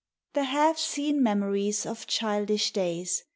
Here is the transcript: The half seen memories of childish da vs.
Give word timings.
The 0.33 0.45
half 0.45 0.79
seen 0.79 1.21
memories 1.21 1.85
of 1.85 2.07
childish 2.07 2.71
da 2.73 3.01
vs. 3.03 3.23